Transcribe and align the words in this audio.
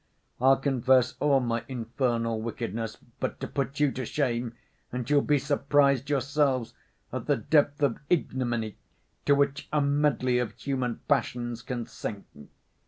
I'll 0.41 0.57
confess 0.57 1.13
all 1.19 1.39
my 1.41 1.63
infernal 1.67 2.41
wickedness, 2.41 2.97
but 3.19 3.39
to 3.39 3.47
put 3.47 3.79
you 3.79 3.91
to 3.91 4.03
shame, 4.03 4.55
and 4.91 5.07
you'll 5.07 5.21
be 5.21 5.37
surprised 5.37 6.09
yourselves 6.09 6.73
at 7.13 7.27
the 7.27 7.35
depth 7.37 7.83
of 7.83 7.99
ignominy 8.09 8.77
to 9.27 9.35
which 9.35 9.69
a 9.71 9.79
medley 9.79 10.39
of 10.39 10.53
human 10.53 11.01
passions 11.07 11.61
can 11.61 11.85
sink. 11.85 12.25